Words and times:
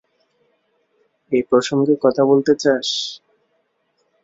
এই 1.31 1.43
প্রসঙ্গে 1.49 1.93
কথা 2.03 2.23
বলতে 2.25 2.51
চাস? 2.55 2.87